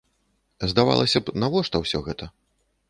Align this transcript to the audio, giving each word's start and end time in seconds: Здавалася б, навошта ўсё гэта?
Здавалася 0.71 1.19
б, 1.27 1.37
навошта 1.45 1.75
ўсё 1.87 2.05
гэта? 2.11 2.35